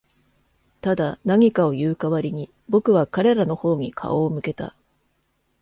[0.81, 4.73] ただ、何かを言う代わりに、僕は彼らの方に顔を向けた。